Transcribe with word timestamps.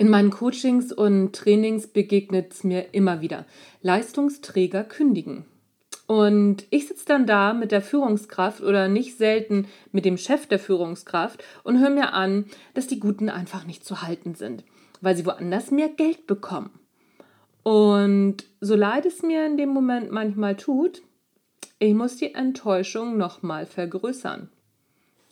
In 0.00 0.10
meinen 0.10 0.30
Coachings 0.30 0.92
und 0.92 1.34
Trainings 1.34 1.88
begegnet 1.88 2.52
es 2.52 2.62
mir 2.62 2.94
immer 2.94 3.20
wieder. 3.20 3.46
Leistungsträger 3.82 4.84
kündigen. 4.84 5.44
Und 6.06 6.64
ich 6.70 6.86
sitze 6.86 7.04
dann 7.04 7.26
da 7.26 7.52
mit 7.52 7.72
der 7.72 7.82
Führungskraft 7.82 8.62
oder 8.62 8.88
nicht 8.88 9.18
selten 9.18 9.66
mit 9.90 10.04
dem 10.04 10.16
Chef 10.16 10.46
der 10.46 10.60
Führungskraft 10.60 11.42
und 11.64 11.80
höre 11.80 11.90
mir 11.90 12.14
an, 12.14 12.46
dass 12.74 12.86
die 12.86 13.00
Guten 13.00 13.28
einfach 13.28 13.66
nicht 13.66 13.84
zu 13.84 14.00
halten 14.00 14.36
sind, 14.36 14.64
weil 15.00 15.16
sie 15.16 15.26
woanders 15.26 15.72
mehr 15.72 15.88
Geld 15.88 16.26
bekommen. 16.28 16.70
Und 17.64 18.44
so 18.60 18.76
leid 18.76 19.04
es 19.04 19.22
mir 19.22 19.44
in 19.44 19.58
dem 19.58 19.68
Moment 19.70 20.12
manchmal 20.12 20.56
tut, 20.56 21.02
ich 21.80 21.92
muss 21.92 22.16
die 22.16 22.34
Enttäuschung 22.34 23.18
nochmal 23.18 23.66
vergrößern. 23.66 24.48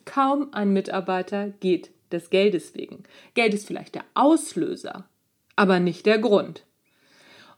Kaum 0.05 0.53
ein 0.53 0.73
Mitarbeiter 0.73 1.49
geht 1.61 1.91
des 2.13 2.31
Geldes 2.31 2.75
wegen. 2.75 3.03
Geld 3.35 3.55
ist 3.55 3.67
vielleicht 3.67 3.95
der 3.95 4.05
Auslöser, 4.15 5.09
aber 5.57 5.81
nicht 5.81 6.07
der 6.07 6.19
Grund. 6.19 6.65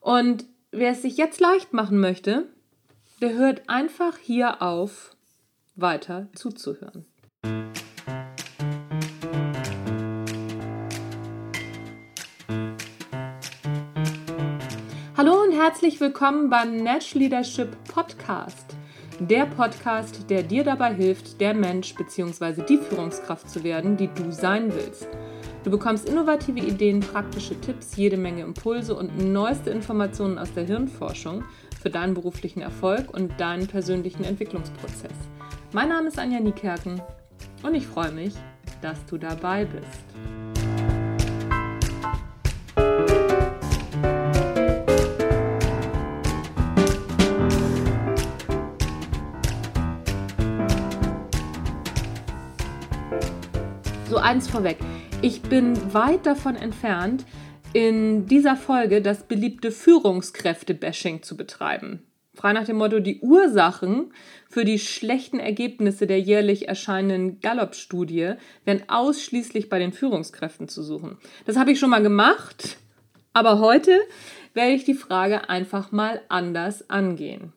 Und 0.01 0.47
wer 0.71 0.93
es 0.93 1.03
sich 1.03 1.17
jetzt 1.17 1.41
leicht 1.41 1.73
machen 1.73 2.01
möchte, 2.01 2.47
der 3.21 3.35
hört 3.35 3.69
einfach 3.69 4.17
hier 4.19 4.63
auf, 4.63 5.17
weiter 5.75 6.29
zuzuhören. 6.35 7.05
Hallo 15.17 15.43
und 15.43 15.53
herzlich 15.53 16.01
willkommen 16.01 16.49
beim 16.49 16.77
Nash 16.77 17.15
Leadership 17.15 17.77
Podcast 17.93 18.78
der 19.21 19.47
Podcast, 19.47 20.31
der 20.31 20.43
dir 20.43 20.63
dabei 20.63 20.95
hilft, 20.95 21.41
der 21.41 21.53
Mensch 21.53 21.95
bzw. 21.95 22.63
die 22.63 22.79
Führungskraft 22.79 23.51
zu 23.51 23.65
werden, 23.65 23.97
die 23.97 24.09
du 24.09 24.31
sein 24.31 24.73
willst. 24.73 25.09
Du 25.65 25.71
bekommst 25.71 26.09
innovative 26.09 26.61
Ideen, 26.61 27.01
praktische 27.01 27.61
Tipps, 27.61 27.97
jede 27.97 28.17
Menge 28.17 28.43
Impulse 28.43 28.95
und 28.95 29.19
neueste 29.19 29.71
Informationen 29.71 30.39
aus 30.39 30.53
der 30.55 30.65
Hirnforschung 30.65 31.45
für 31.83 31.91
deinen 31.91 32.15
beruflichen 32.15 32.61
Erfolg 32.61 33.13
und 33.13 33.39
deinen 33.41 33.67
persönlichen 33.67 34.25
Entwicklungsprozess. 34.25 35.13
Mein 35.73 35.89
Name 35.89 36.09
ist 36.09 36.19
Anja 36.19 36.41
Niekerken 36.41 37.03
und 37.63 37.75
ich 37.75 37.87
freue 37.87 38.13
mich, 38.13 38.35
dass 38.83 39.05
du 39.07 39.19
dabei 39.19 39.65
bist. 39.65 40.38
Eins 54.19 54.49
vorweg. 54.49 54.79
Ich 55.23 55.43
bin 55.43 55.95
weit 55.95 56.27
davon 56.27 56.57
entfernt, 56.57 57.25
in 57.73 58.27
dieser 58.27 58.57
Folge 58.57 59.03
das 59.03 59.25
beliebte 59.25 59.71
Führungskräfte-Bashing 59.71 61.23
zu 61.23 61.37
betreiben. 61.37 62.03
Frei 62.35 62.53
nach 62.53 62.65
dem 62.65 62.77
Motto, 62.77 63.01
die 63.01 63.21
Ursachen 63.21 64.13
für 64.49 64.65
die 64.65 64.79
schlechten 64.79 65.41
Ergebnisse 65.41 66.07
der 66.07 66.21
jährlich 66.21 66.69
erscheinenden 66.69 67.41
Gallup-Studie 67.41 68.35
werden 68.65 68.85
ausschließlich 68.89 69.69
bei 69.69 69.79
den 69.79 69.93
Führungskräften 69.93 70.69
zu 70.69 70.83
suchen. 70.83 71.19
Das 71.47 71.57
habe 71.57 71.73
ich 71.73 71.81
schon 71.81 71.91
mal 71.91 72.03
gemacht, 72.03 72.77
aber 73.33 73.59
heute 73.59 73.99
werde 74.55 74.73
ich 74.73 74.85
die 74.85 74.95
Frage 74.95 75.49
einfach 75.49 75.93
mal 75.93 76.21
anders 76.29 76.89
angehen. 76.91 77.53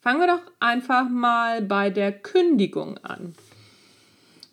Fangen 0.00 0.20
wir 0.20 0.28
doch 0.28 0.52
einfach 0.60 1.08
mal 1.08 1.62
bei 1.62 1.90
der 1.90 2.12
Kündigung 2.12 2.98
an. 2.98 3.34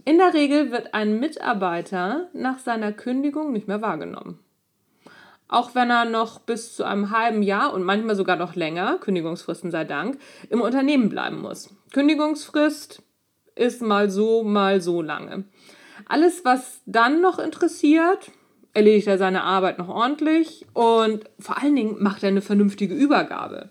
In 0.06 0.18
der 0.18 0.34
Regel 0.34 0.72
wird 0.72 0.94
ein 0.94 1.20
Mitarbeiter 1.20 2.28
nach 2.34 2.60
seiner 2.60 2.92
Kündigung 2.92 3.54
nicht 3.54 3.68
mehr 3.70 3.82
wahrgenommen. 3.82 4.40
Auch 5.48 5.76
wenn 5.76 5.90
er 5.90 6.06
noch 6.06 6.40
bis 6.40 6.76
zu 6.76 6.84
einem 6.84 7.12
halben 7.12 7.42
Jahr 7.42 7.74
und 7.74 7.84
manchmal 7.84 8.16
sogar 8.16 8.36
noch 8.36 8.56
länger, 8.56 8.98
Kündigungsfristen 8.98 9.72
sei 9.72 9.86
Dank, 9.86 10.18
im 10.50 10.62
Unternehmen 10.62 11.10
bleiben 11.10 11.42
muss. 11.42 11.74
Kündigungsfrist 11.94 13.02
ist 13.56 13.82
mal 13.82 14.10
so, 14.10 14.44
mal 14.44 14.82
so 14.82 15.02
lange. 15.02 15.46
Alles, 16.06 16.44
was 16.44 16.82
dann 16.86 17.22
noch 17.22 17.40
interessiert, 17.40 18.32
erledigt 18.74 19.08
er 19.08 19.18
seine 19.18 19.44
Arbeit 19.44 19.78
noch 19.78 19.90
ordentlich 19.90 20.66
und 20.74 21.30
vor 21.40 21.62
allen 21.62 21.76
Dingen 21.76 22.02
macht 22.02 22.24
er 22.24 22.30
eine 22.30 22.42
vernünftige 22.42 22.96
Übergabe. 22.96 23.70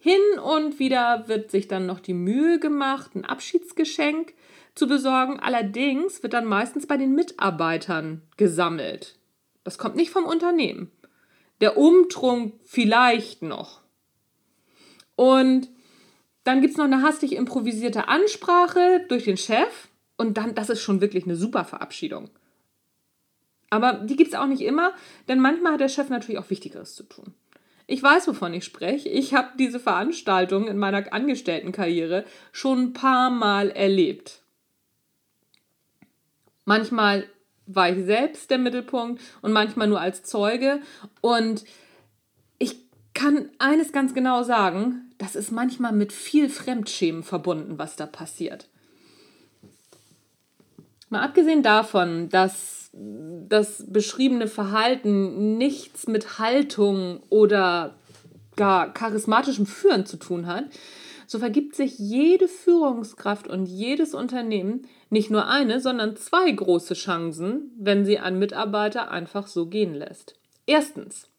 Hin 0.00 0.20
und 0.42 0.78
wieder 0.78 1.24
wird 1.26 1.50
sich 1.50 1.68
dann 1.68 1.86
noch 1.86 2.00
die 2.00 2.14
Mühe 2.14 2.58
gemacht, 2.58 3.14
ein 3.14 3.24
Abschiedsgeschenk 3.24 4.34
zu 4.78 4.86
besorgen. 4.86 5.40
Allerdings 5.40 6.22
wird 6.22 6.32
dann 6.32 6.46
meistens 6.46 6.86
bei 6.86 6.96
den 6.96 7.14
Mitarbeitern 7.14 8.22
gesammelt. 8.36 9.18
Das 9.64 9.78
kommt 9.78 9.96
nicht 9.96 10.10
vom 10.10 10.24
Unternehmen. 10.24 10.90
Der 11.60 11.76
Umtrunk 11.76 12.54
vielleicht 12.64 13.42
noch. 13.42 13.82
Und 15.16 15.68
dann 16.44 16.60
gibt 16.60 16.72
es 16.72 16.78
noch 16.78 16.84
eine 16.84 17.02
hastig 17.02 17.34
improvisierte 17.34 18.08
Ansprache 18.08 19.04
durch 19.08 19.24
den 19.24 19.36
Chef. 19.36 19.88
Und 20.16 20.38
dann, 20.38 20.54
das 20.54 20.70
ist 20.70 20.80
schon 20.80 21.00
wirklich 21.00 21.24
eine 21.24 21.36
super 21.36 21.64
Verabschiedung. 21.64 22.30
Aber 23.70 23.94
die 23.94 24.16
gibt 24.16 24.32
es 24.32 24.38
auch 24.38 24.46
nicht 24.46 24.62
immer, 24.62 24.94
denn 25.28 25.40
manchmal 25.40 25.74
hat 25.74 25.80
der 25.80 25.88
Chef 25.88 26.08
natürlich 26.08 26.38
auch 26.38 26.50
Wichtigeres 26.50 26.94
zu 26.94 27.02
tun. 27.02 27.34
Ich 27.86 28.02
weiß, 28.02 28.28
wovon 28.28 28.54
ich 28.54 28.64
spreche. 28.64 29.08
Ich 29.08 29.34
habe 29.34 29.50
diese 29.58 29.80
Veranstaltung 29.80 30.68
in 30.68 30.76
meiner 30.76 31.12
Angestelltenkarriere 31.12 32.24
schon 32.52 32.78
ein 32.78 32.92
paar 32.92 33.30
Mal 33.30 33.70
erlebt. 33.70 34.42
Manchmal 36.68 37.24
war 37.64 37.88
ich 37.88 38.04
selbst 38.04 38.50
der 38.50 38.58
Mittelpunkt 38.58 39.22
und 39.40 39.52
manchmal 39.52 39.88
nur 39.88 40.02
als 40.02 40.22
Zeuge. 40.22 40.82
Und 41.22 41.64
ich 42.58 42.76
kann 43.14 43.48
eines 43.58 43.90
ganz 43.90 44.12
genau 44.12 44.42
sagen, 44.42 45.10
das 45.16 45.34
ist 45.34 45.50
manchmal 45.50 45.94
mit 45.94 46.12
viel 46.12 46.50
Fremdschämen 46.50 47.22
verbunden, 47.22 47.78
was 47.78 47.96
da 47.96 48.04
passiert. 48.04 48.68
Mal 51.08 51.22
abgesehen 51.22 51.62
davon, 51.62 52.28
dass 52.28 52.90
das 52.92 53.86
beschriebene 53.88 54.46
Verhalten 54.46 55.56
nichts 55.56 56.06
mit 56.06 56.38
Haltung 56.38 57.22
oder 57.30 57.94
gar 58.56 58.92
charismatischem 58.92 59.64
Führen 59.64 60.04
zu 60.04 60.18
tun 60.18 60.46
hat, 60.46 60.66
so 61.26 61.38
vergibt 61.38 61.76
sich 61.76 61.98
jede 61.98 62.46
Führungskraft 62.46 63.48
und 63.48 63.64
jedes 63.64 64.12
Unternehmen 64.12 64.86
nicht 65.10 65.30
nur 65.30 65.46
eine, 65.46 65.80
sondern 65.80 66.16
zwei 66.16 66.50
große 66.50 66.94
Chancen, 66.94 67.72
wenn 67.78 68.04
sie 68.04 68.18
einen 68.18 68.38
Mitarbeiter 68.38 69.10
einfach 69.10 69.46
so 69.46 69.66
gehen 69.66 69.94
lässt. 69.94 70.38
Erstens, 70.66 71.30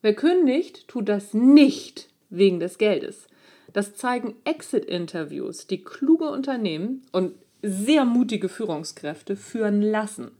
wer 0.00 0.14
kündigt, 0.14 0.88
tut 0.88 1.08
das 1.08 1.34
nicht 1.34 2.08
wegen 2.30 2.60
des 2.60 2.78
Geldes. 2.78 3.28
Das 3.72 3.94
zeigen 3.94 4.36
Exit-Interviews, 4.44 5.66
die 5.66 5.82
kluge 5.82 6.30
Unternehmen 6.30 7.02
und 7.12 7.34
sehr 7.62 8.04
mutige 8.04 8.48
Führungskräfte 8.48 9.36
führen 9.36 9.82
lassen. 9.82 10.30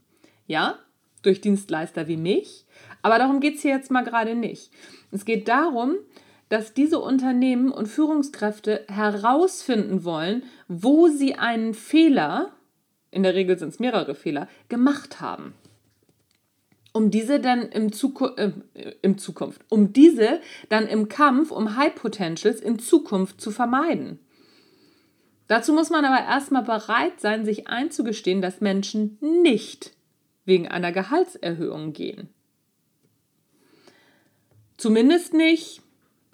Ja, 0.47 0.79
durch 1.23 1.41
Dienstleister 1.41 2.07
wie 2.07 2.19
mich, 2.19 2.67
aber 3.03 3.19
darum 3.19 3.41
geht 3.41 3.57
es 3.57 3.63
hier 3.63 3.73
jetzt 3.73 3.91
mal 3.91 4.05
gerade 4.05 4.35
nicht. 4.35 4.71
Es 5.11 5.25
geht 5.25 5.49
darum, 5.49 5.97
dass 6.49 6.75
diese 6.75 6.99
Unternehmen 6.99 7.71
und 7.71 7.87
Führungskräfte 7.87 8.85
herausfinden 8.89 10.05
wollen, 10.05 10.45
wo 10.69 11.09
sie 11.09 11.35
einen 11.35 11.75
Fehler, 11.75 12.53
in 13.11 13.23
der 13.23 13.35
Regel 13.35 13.59
sind 13.59 13.71
es 13.71 13.79
mehrere 13.79 14.15
Fehler, 14.15 14.49
gemacht 14.69 15.21
haben. 15.21 15.55
Um 16.93 17.11
diese 17.11 17.41
dann 17.41 17.63
im, 17.71 17.93
Zuku 17.93 18.27
äh, 18.37 18.53
im 19.03 19.19
Zukunft, 19.19 19.63
um 19.69 19.93
diese 19.93 20.41
dann 20.69 20.87
im 20.87 21.09
Kampf 21.09 21.51
um 21.51 21.77
High 21.77 21.95
Potentials 21.95 22.61
in 22.61 22.79
Zukunft 22.79 23.41
zu 23.41 23.51
vermeiden. 23.51 24.21
Dazu 25.49 25.73
muss 25.73 25.91
man 25.91 26.05
aber 26.05 26.25
erstmal 26.25 26.63
bereit 26.63 27.21
sein, 27.21 27.45
sich 27.45 27.67
einzugestehen, 27.69 28.41
dass 28.41 28.61
Menschen 28.61 29.19
nicht 29.21 29.93
wegen 30.45 30.69
einer 30.69 30.93
Gehaltserhöhung 30.93 31.93
gehen. 31.93 32.29
Zumindest 34.77 35.35
nicht 35.35 35.84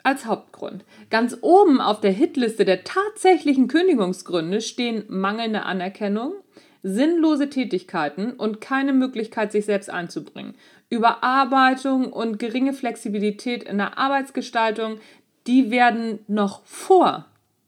als 0.02 0.26
Hauptgrund. 0.26 0.84
Ganz 1.10 1.36
oben 1.40 1.80
auf 1.80 2.00
der 2.00 2.12
Hitliste 2.12 2.64
der 2.64 2.84
tatsächlichen 2.84 3.68
Kündigungsgründe 3.68 4.60
stehen 4.60 5.04
mangelnde 5.08 5.62
Anerkennung, 5.64 6.34
sinnlose 6.82 7.50
Tätigkeiten 7.50 8.32
und 8.32 8.60
keine 8.60 8.92
Möglichkeit, 8.92 9.52
sich 9.52 9.66
selbst 9.66 9.90
einzubringen. 9.90 10.54
Überarbeitung 10.88 12.12
und 12.12 12.38
geringe 12.38 12.72
Flexibilität 12.72 13.62
in 13.62 13.78
der 13.78 13.98
Arbeitsgestaltung, 13.98 14.98
die 15.46 15.70
werden 15.70 16.20
noch 16.26 16.64
vor 16.64 17.26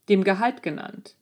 dem 0.09 0.23
Gehalt 0.23 0.63
genannt. 0.63 1.15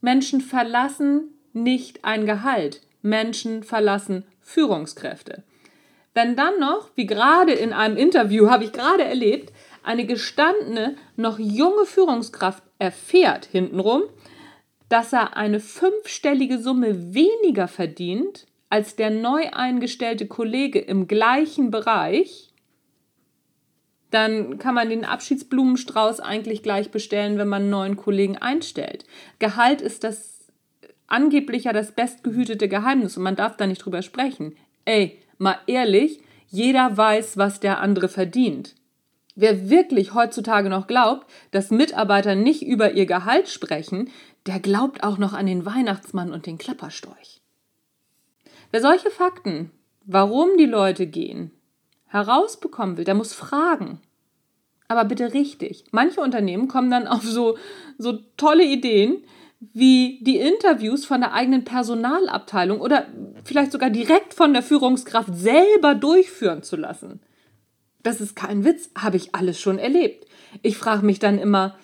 Menschen 0.00 0.40
verlassen 0.40 1.28
nicht 1.52 2.04
ein 2.04 2.26
Gehalt, 2.26 2.82
Menschen 3.02 3.62
verlassen 3.62 4.24
Führungskräfte. 4.40 5.44
Wenn 6.14 6.36
dann 6.36 6.58
noch, 6.58 6.90
wie 6.94 7.06
gerade 7.06 7.52
in 7.52 7.72
einem 7.72 7.96
Interview 7.96 8.50
habe 8.50 8.64
ich 8.64 8.72
gerade 8.72 9.04
erlebt, 9.04 9.52
eine 9.82 10.06
gestandene, 10.06 10.96
noch 11.16 11.38
junge 11.38 11.86
Führungskraft 11.86 12.62
erfährt 12.78 13.46
hintenrum, 13.46 14.02
dass 14.88 15.12
er 15.12 15.36
eine 15.36 15.58
fünfstellige 15.58 16.58
Summe 16.58 17.14
weniger 17.14 17.66
verdient 17.66 18.46
als 18.68 18.96
der 18.96 19.10
neu 19.10 19.50
eingestellte 19.50 20.26
Kollege 20.26 20.78
im 20.78 21.08
gleichen 21.08 21.70
Bereich, 21.70 22.52
dann 24.10 24.58
kann 24.58 24.74
man 24.74 24.90
den 24.90 25.04
Abschiedsblumenstrauß 25.04 26.20
eigentlich 26.20 26.62
gleich 26.62 26.90
bestellen, 26.90 27.38
wenn 27.38 27.48
man 27.48 27.62
einen 27.62 27.70
neuen 27.70 27.96
Kollegen 27.96 28.36
einstellt. 28.36 29.04
Gehalt 29.38 29.80
ist 29.80 30.04
das 30.04 30.50
angeblich 31.06 31.64
ja 31.64 31.72
das 31.72 31.92
bestgehütete 31.92 32.68
Geheimnis 32.68 33.16
und 33.16 33.22
man 33.22 33.36
darf 33.36 33.56
da 33.56 33.66
nicht 33.66 33.84
drüber 33.84 34.02
sprechen. 34.02 34.56
Ey, 34.84 35.21
mal 35.42 35.58
ehrlich, 35.66 36.20
jeder 36.48 36.96
weiß, 36.96 37.36
was 37.36 37.60
der 37.60 37.80
andere 37.80 38.08
verdient. 38.08 38.74
Wer 39.34 39.70
wirklich 39.70 40.14
heutzutage 40.14 40.68
noch 40.68 40.86
glaubt, 40.86 41.26
dass 41.50 41.70
Mitarbeiter 41.70 42.34
nicht 42.34 42.62
über 42.62 42.92
ihr 42.92 43.06
Gehalt 43.06 43.48
sprechen, 43.48 44.10
der 44.46 44.60
glaubt 44.60 45.02
auch 45.02 45.18
noch 45.18 45.32
an 45.32 45.46
den 45.46 45.64
Weihnachtsmann 45.64 46.32
und 46.32 46.46
den 46.46 46.58
Klapperstorch. 46.58 47.40
Wer 48.70 48.80
solche 48.80 49.10
Fakten, 49.10 49.70
warum 50.04 50.56
die 50.58 50.66
Leute 50.66 51.06
gehen, 51.06 51.50
herausbekommen 52.06 52.96
will, 52.96 53.04
der 53.04 53.14
muss 53.14 53.32
fragen. 53.32 54.00
Aber 54.88 55.04
bitte 55.06 55.32
richtig. 55.32 55.84
Manche 55.90 56.20
Unternehmen 56.20 56.68
kommen 56.68 56.90
dann 56.90 57.06
auf 57.06 57.22
so, 57.22 57.56
so 57.96 58.18
tolle 58.36 58.64
Ideen, 58.64 59.24
wie 59.72 60.18
die 60.22 60.38
Interviews 60.38 61.04
von 61.04 61.20
der 61.20 61.32
eigenen 61.32 61.64
Personalabteilung 61.64 62.80
oder 62.80 63.06
vielleicht 63.44 63.70
sogar 63.70 63.90
direkt 63.90 64.34
von 64.34 64.52
der 64.52 64.62
Führungskraft 64.62 65.30
selber 65.32 65.94
durchführen 65.94 66.64
zu 66.64 66.76
lassen. 66.76 67.20
Das 68.02 68.20
ist 68.20 68.34
kein 68.34 68.64
Witz, 68.64 68.90
habe 68.98 69.16
ich 69.16 69.34
alles 69.34 69.60
schon 69.60 69.78
erlebt. 69.78 70.26
Ich 70.62 70.76
frage 70.76 71.06
mich 71.06 71.20
dann 71.20 71.38
immer, 71.38 71.76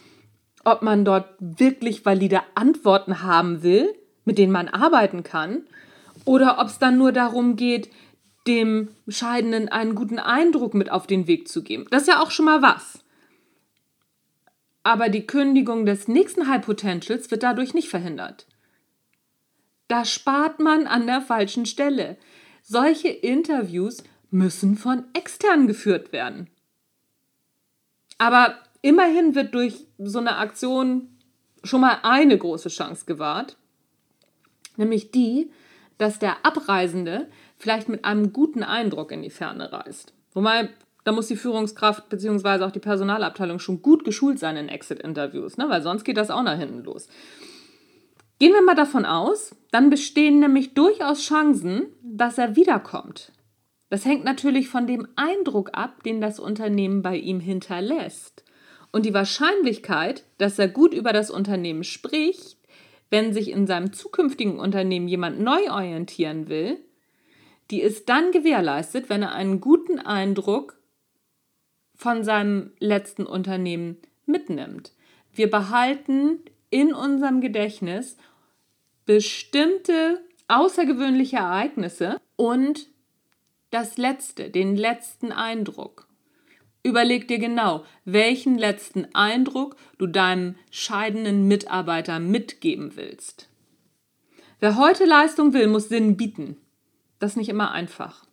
ob 0.65 0.83
man 0.83 1.05
dort 1.05 1.29
wirklich 1.39 2.05
valide 2.05 2.41
Antworten 2.57 3.23
haben 3.23 3.63
will, 3.63 3.95
mit 4.25 4.39
denen 4.39 4.53
man 4.53 4.69
arbeiten 4.69 5.23
kann, 5.23 5.63
oder 6.25 6.59
ob 6.59 6.67
es 6.67 6.81
dann 6.81 6.99
nur 6.99 7.13
darum 7.13 7.55
geht, 7.55 7.91
dem 8.49 8.89
Scheidenden 9.07 9.69
einen 9.69 9.95
guten 9.95 10.19
Eindruck 10.19 10.75
mit 10.75 10.91
auf 10.91 11.07
den 11.07 11.29
Weg 11.29 11.47
zu 11.47 11.63
geben. 11.63 11.87
Das 11.91 12.03
ist 12.03 12.09
ja 12.09 12.21
auch 12.21 12.33
schon 12.33 12.47
mal 12.47 12.61
was. 12.61 13.05
Aber 14.89 15.11
die 15.11 15.27
Kündigung 15.27 15.85
des 15.85 16.09
nächsten 16.09 16.49
High 16.49 16.65
Potentials 16.65 17.31
wird 17.31 17.43
dadurch 17.43 17.75
nicht 17.75 17.91
verhindert. 17.91 18.47
Da 19.87 20.07
spart 20.07 20.61
man 20.61 20.87
an 20.87 21.07
der 21.07 21.21
falschen 21.21 21.67
Stelle. 21.67 22.17
Solche 22.63 23.09
Interviews 23.09 24.03
müssen 24.31 24.77
von 24.77 25.05
extern 25.13 25.67
geführt 25.67 26.15
werden. 26.15 26.49
Aber 28.17 28.55
immerhin 28.81 29.35
wird 29.35 29.55
durch 29.55 29.87
so 29.99 30.21
eine 30.21 30.37
Aktion 30.37 31.19
schon 31.63 31.83
mal 31.83 31.99
eine 32.03 32.39
große 32.39 32.71
Chance 32.71 33.05
gewahrt, 33.05 33.59
nämlich 34.79 35.11
die, 35.11 35.51
dass 35.99 36.19
der 36.19 36.47
Abreisende 36.47 37.29
vielleicht 37.59 37.91
mit 37.91 38.07
einem 38.07 38.33
guten 38.33 38.63
Eindruck 38.63 39.13
in 39.13 39.21
die 39.21 39.29
Ferne 39.29 39.71
reist. 39.71 40.15
Wobei, 40.33 40.71
da 41.09 41.13
muss 41.13 41.29
die 41.29 41.37
Führungskraft 41.37 42.11
bzw. 42.11 42.65
auch 42.65 42.71
die 42.71 42.81
Personalabteilung 42.81 43.61
schon 43.61 43.81
gut 43.81 44.05
geschult 44.05 44.39
sein 44.39 44.59
in 44.59 44.69
Exit-Interviews, 44.69 45.57
ne? 45.57 45.65
weil 45.71 45.81
sonst 45.81 46.05
geht 46.05 46.19
das 46.19 46.31
auch 46.31 46.43
nach 46.43 46.59
hinten 46.59 46.85
los. 46.85 47.09
Gehen 48.39 48.53
wir 48.53 48.61
mal 48.61 48.75
davon 48.75 49.07
aus, 49.07 49.57
dann 49.71 49.89
bestehen 49.89 50.39
nämlich 50.39 50.75
durchaus 50.75 51.23
Chancen, 51.23 51.87
dass 52.03 52.37
er 52.37 52.57
wiederkommt. 52.57 53.33
Das 53.89 54.05
hängt 54.05 54.23
natürlich 54.23 54.69
von 54.69 54.87
dem 54.87 55.09
Eindruck 55.17 55.71
ab, 55.73 56.03
den 56.03 56.21
das 56.21 56.39
Unternehmen 56.39 57.01
bei 57.01 57.17
ihm 57.17 57.41
hinterlässt. 57.41 58.45
Und 58.93 59.07
die 59.07 59.15
Wahrscheinlichkeit, 59.15 60.25
dass 60.37 60.59
er 60.59 60.69
gut 60.69 60.93
über 60.93 61.15
das 61.15 61.31
Unternehmen 61.31 61.85
spricht, 61.85 62.59
wenn 63.09 63.33
sich 63.33 63.51
in 63.51 63.67
seinem 63.67 63.95
zukünftigen 63.95 64.61
Unternehmen 64.61 65.09
jemand 65.09 65.41
neu 65.41 65.71
orientieren 65.71 66.51
will, 66.51 66.77
die 67.71 67.81
ist 67.81 68.11
dann 68.11 68.31
gewährleistet, 68.31 69.09
wenn 69.09 69.23
er 69.23 69.33
einen 69.33 69.63
guten 69.63 69.99
Eindruck 69.99 70.78
von 71.99 72.25
seinem 72.25 72.71
letzten 72.79 73.27
Unternehmen 73.27 73.99
mitnimmt. 74.25 74.93
Wir 75.33 75.51
behalten 75.51 76.39
in 76.71 76.95
unserem 76.95 77.41
Gedächtnis 77.41 78.17
bestimmte 79.05 80.21
außergewöhnliche 80.49 81.37
Ereignisse 81.37 82.21
und 82.37 82.89
das 83.71 83.99
Letzte, 83.99 84.49
den 84.49 84.77
letzten 84.77 85.33
Eindruck. 85.33 86.07
Überleg 86.83 87.29
dir 87.29 87.39
genau, 87.39 87.85
welchen 88.05 88.57
letzten 88.57 89.09
Eindruck 89.15 89.77
du 89.99 90.07
deinem 90.07 90.55
scheidenden 90.71 91.47
Mitarbeiter 91.49 92.21
mitgeben 92.21 92.97
willst. 92.97 93.49
Wer 94.61 94.77
heute 94.77 95.05
Leistung 95.05 95.53
will, 95.53 95.67
muss 95.67 95.89
Sinn 95.89 96.17
bieten. 96.17 96.57
Das 97.19 97.33
ist 97.33 97.37
nicht 97.37 97.49
immer 97.49 97.73
einfach. 97.73 98.25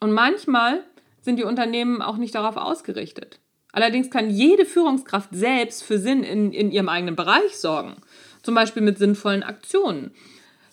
Und 0.00 0.12
manchmal 0.12 0.84
sind 1.22 1.38
die 1.38 1.44
Unternehmen 1.44 2.02
auch 2.02 2.18
nicht 2.18 2.34
darauf 2.34 2.56
ausgerichtet. 2.56 3.40
Allerdings 3.72 4.10
kann 4.10 4.28
jede 4.28 4.66
Führungskraft 4.66 5.30
selbst 5.32 5.82
für 5.82 5.98
Sinn 5.98 6.22
in, 6.22 6.52
in 6.52 6.70
ihrem 6.70 6.90
eigenen 6.90 7.16
Bereich 7.16 7.56
sorgen. 7.56 7.96
Zum 8.42 8.54
Beispiel 8.54 8.82
mit 8.82 8.98
sinnvollen 8.98 9.42
Aktionen. 9.42 10.10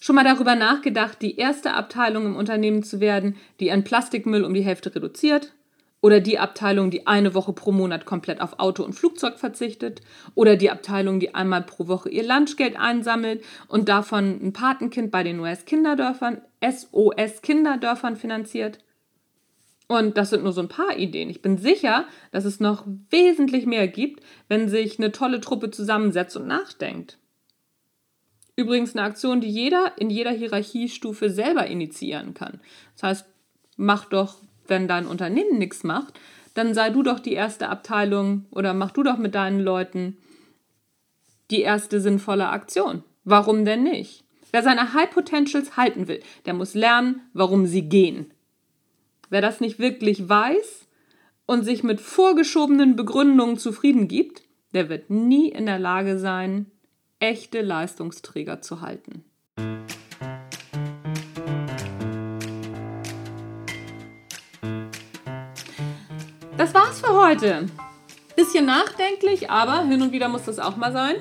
Schon 0.02 0.16
mal 0.16 0.26
darüber 0.26 0.56
nachgedacht, 0.56 1.22
die 1.22 1.38
erste 1.38 1.74
Abteilung 1.74 2.26
im 2.26 2.36
Unternehmen 2.36 2.84
zu 2.84 3.00
werden, 3.00 3.36
die 3.60 3.68
ihren 3.68 3.84
Plastikmüll 3.84 4.44
um 4.44 4.54
die 4.54 4.64
Hälfte 4.64 4.94
reduziert? 4.94 5.54
Oder 6.02 6.22
die 6.22 6.40
Abteilung, 6.40 6.92
die 6.92 7.08
eine 7.08 7.34
Woche 7.34 7.52
pro 7.52 7.74
Monat 7.74 8.06
komplett 8.06 8.40
auf 8.40 8.60
Auto 8.60 8.84
und 8.84 8.94
Flugzeug 8.94 9.38
verzichtet? 9.38 10.02
Oder 10.36 10.56
die 10.56 10.72
Abteilung, 10.72 11.20
die 11.20 11.36
einmal 11.36 11.64
pro 11.64 11.88
Woche 11.88 12.10
ihr 12.10 12.24
Lunchgeld 12.24 12.80
einsammelt 12.80 13.44
und 13.68 13.90
davon 13.90 14.40
ein 14.42 14.54
Patenkind 14.54 15.12
bei 15.12 15.24
den 15.24 15.40
US-Kinderdörfern, 15.42 16.42
SOS-Kinderdörfern 16.62 18.16
finanziert? 18.16 18.80
Und 19.92 20.18
das 20.18 20.30
sind 20.30 20.44
nur 20.44 20.54
so 20.54 20.62
ein 20.62 20.68
paar 20.68 20.98
Ideen. 20.98 21.32
Ich 21.32 21.42
bin 21.42 21.58
sicher, 21.58 22.06
dass 22.32 22.46
es 22.46 22.60
noch 22.60 22.86
wesentlich 23.10 23.66
mehr 23.66 23.88
gibt, 23.88 24.24
wenn 24.48 24.70
sich 24.70 25.00
eine 25.00 25.12
tolle 25.12 25.42
Truppe 25.42 25.72
zusammensetzt 25.72 26.38
und 26.38 26.46
nachdenkt. 26.46 27.18
Übrigens 28.56 28.96
eine 28.96 29.02
Aktion, 29.02 29.42
die 29.42 29.50
jeder 29.50 29.94
in 29.98 30.12
jeder 30.12 30.30
Hierarchiestufe 30.30 31.32
selber 31.32 31.66
initiieren 31.66 32.36
kann. 32.36 32.62
Das 32.94 33.04
heißt, 33.04 33.26
mach 33.78 34.06
doch, 34.06 34.36
wenn 34.68 34.88
dein 34.88 35.08
Unternehmen 35.08 35.58
nichts 35.58 35.84
macht, 35.84 36.20
dann 36.54 36.76
sei 36.76 36.92
du 36.92 37.02
doch 37.02 37.20
die 37.20 37.34
erste 37.34 37.70
Abteilung 37.70 38.46
oder 38.52 38.76
mach 38.76 38.92
du 38.92 39.02
doch 39.02 39.18
mit 39.18 39.34
deinen 39.34 39.60
Leuten 39.60 40.18
die 41.50 41.62
erste 41.62 42.00
sinnvolle 42.00 42.50
Aktion. 42.50 43.04
Warum 43.24 43.66
denn 43.66 43.82
nicht? 43.82 44.24
Wer 44.52 44.62
seine 44.62 44.94
High 44.94 45.10
Potentials 45.10 45.78
halten 45.78 46.08
will, 46.08 46.22
der 46.46 46.54
muss 46.54 46.76
lernen, 46.76 47.22
warum 47.34 47.66
sie 47.66 47.90
gehen. 47.90 48.32
Wer 49.30 49.42
das 49.42 49.60
nicht 49.60 49.78
wirklich 49.78 50.28
weiß 50.28 50.88
und 51.46 51.64
sich 51.64 51.84
mit 51.84 52.02
vorgeschobenen 52.02 52.96
Begründungen 52.96 53.58
zufrieden 53.58 54.08
gibt, 54.08 54.42
der 54.74 54.90
wird 54.90 55.12
nie 55.12 55.50
in 55.50 55.68
der 55.68 55.78
Lage 55.78 56.18
sein, 56.18 56.72
echte 57.20 57.62
Leistungsträger 57.62 58.62
zu 58.62 58.82
halten. 58.82 59.24
Das 66.58 66.74
war's 66.74 67.00
für 67.00 67.14
heute. 67.14 67.68
Bisschen 68.36 68.66
nachdenklich, 68.66 69.52
aber 69.52 69.84
hin 69.84 70.02
und 70.02 70.12
wieder 70.12 70.28
muss 70.28 70.46
das 70.46 70.58
auch 70.58 70.76
mal 70.76 70.92
sein. 70.92 71.18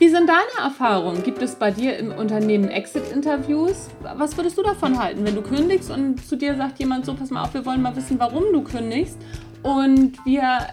Wie 0.00 0.08
sind 0.08 0.30
deine 0.30 0.64
Erfahrungen? 0.64 1.22
Gibt 1.22 1.42
es 1.42 1.56
bei 1.56 1.70
dir 1.70 1.98
im 1.98 2.10
Unternehmen 2.10 2.68
Exit-Interviews? 2.68 3.90
Was 4.16 4.34
würdest 4.34 4.56
du 4.56 4.62
davon 4.62 4.98
halten, 4.98 5.26
wenn 5.26 5.34
du 5.34 5.42
kündigst 5.42 5.90
und 5.90 6.26
zu 6.26 6.36
dir 6.36 6.56
sagt 6.56 6.78
jemand 6.78 7.04
so, 7.04 7.12
pass 7.12 7.28
mal 7.28 7.42
auf, 7.42 7.52
wir 7.52 7.66
wollen 7.66 7.82
mal 7.82 7.94
wissen, 7.94 8.18
warum 8.18 8.44
du 8.50 8.62
kündigst 8.62 9.18
und 9.62 10.16
wir 10.24 10.68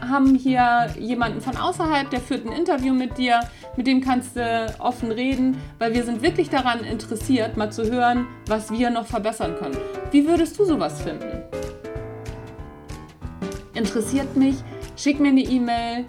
haben 0.00 0.34
hier 0.36 0.86
jemanden 0.98 1.42
von 1.42 1.54
außerhalb, 1.58 2.08
der 2.08 2.20
führt 2.20 2.46
ein 2.46 2.52
Interview 2.52 2.94
mit 2.94 3.18
dir, 3.18 3.40
mit 3.76 3.86
dem 3.86 4.00
kannst 4.00 4.36
du 4.36 4.74
offen 4.78 5.12
reden, 5.12 5.58
weil 5.78 5.92
wir 5.92 6.04
sind 6.04 6.22
wirklich 6.22 6.48
daran 6.48 6.80
interessiert, 6.82 7.58
mal 7.58 7.70
zu 7.70 7.92
hören, 7.92 8.26
was 8.46 8.72
wir 8.72 8.88
noch 8.88 9.04
verbessern 9.04 9.54
können. 9.58 9.76
Wie 10.12 10.26
würdest 10.26 10.58
du 10.58 10.64
sowas 10.64 11.02
finden? 11.02 11.42
Interessiert 13.74 14.34
mich? 14.34 14.56
Schick 14.96 15.20
mir 15.20 15.28
eine 15.28 15.42
E-Mail 15.42 16.06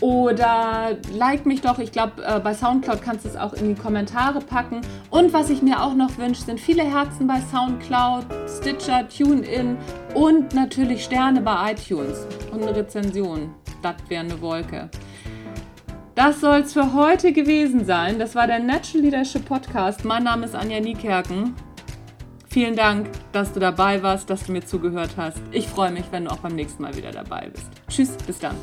oder 0.00 0.96
like 1.12 1.46
mich 1.46 1.60
doch. 1.60 1.78
Ich 1.78 1.92
glaube, 1.92 2.24
äh, 2.24 2.40
bei 2.40 2.54
Soundcloud 2.54 3.02
kannst 3.02 3.24
du 3.24 3.28
es 3.28 3.36
auch 3.36 3.52
in 3.54 3.74
die 3.74 3.80
Kommentare 3.80 4.40
packen. 4.40 4.80
Und 5.10 5.32
was 5.32 5.50
ich 5.50 5.62
mir 5.62 5.82
auch 5.82 5.94
noch 5.94 6.18
wünsche, 6.18 6.42
sind 6.42 6.60
viele 6.60 6.82
Herzen 6.82 7.26
bei 7.26 7.40
Soundcloud, 7.40 8.26
Stitcher, 8.48 9.08
TuneIn 9.08 9.78
und 10.14 10.54
natürlich 10.54 11.04
Sterne 11.04 11.40
bei 11.40 11.72
iTunes 11.72 12.26
und 12.52 12.62
eine 12.62 12.76
Rezension. 12.76 13.54
Das 13.82 13.96
wäre 14.08 14.24
eine 14.24 14.40
Wolke. 14.40 14.90
Das 16.14 16.40
soll 16.40 16.60
es 16.60 16.72
für 16.72 16.94
heute 16.94 17.32
gewesen 17.32 17.84
sein. 17.84 18.18
Das 18.18 18.34
war 18.34 18.46
der 18.46 18.58
Natural 18.58 19.04
Leadership 19.04 19.44
Podcast. 19.44 20.04
Mein 20.04 20.24
Name 20.24 20.46
ist 20.46 20.54
Anja 20.54 20.80
Niekerken. 20.80 21.54
Vielen 22.48 22.74
Dank, 22.74 23.10
dass 23.32 23.52
du 23.52 23.60
dabei 23.60 24.02
warst, 24.02 24.30
dass 24.30 24.44
du 24.44 24.52
mir 24.52 24.64
zugehört 24.64 25.10
hast. 25.18 25.42
Ich 25.52 25.68
freue 25.68 25.90
mich, 25.90 26.04
wenn 26.12 26.24
du 26.24 26.30
auch 26.30 26.38
beim 26.38 26.54
nächsten 26.54 26.82
Mal 26.82 26.96
wieder 26.96 27.10
dabei 27.10 27.50
bist. 27.52 27.66
Tschüss, 27.88 28.16
bis 28.26 28.38
dann. 28.38 28.56